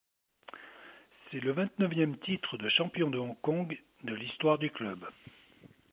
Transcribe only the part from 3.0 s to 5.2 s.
de Hong Kong de l'histoire du club.